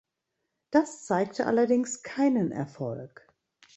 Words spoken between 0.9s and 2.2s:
zeigte allerdings